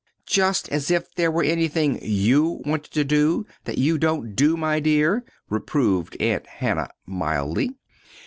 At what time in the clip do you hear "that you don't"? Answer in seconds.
3.65-4.33